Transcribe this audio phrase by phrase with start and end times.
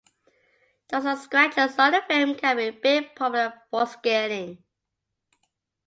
[0.89, 4.63] Dust and scratches on the film can be a big problem for scanning.